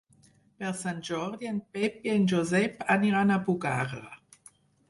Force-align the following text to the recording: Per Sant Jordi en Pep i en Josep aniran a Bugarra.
Per 0.61 0.71
Sant 0.77 1.01
Jordi 1.09 1.51
en 1.51 1.59
Pep 1.77 2.09
i 2.09 2.13
en 2.15 2.27
Josep 2.33 2.83
aniran 2.97 3.37
a 3.37 3.41
Bugarra. 3.47 4.05